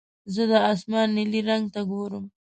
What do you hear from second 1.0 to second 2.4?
نیلي رنګ ته ګورم.